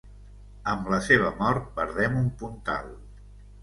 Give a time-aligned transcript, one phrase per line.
[0.73, 2.95] Amb la seva mort, perdem un puntal.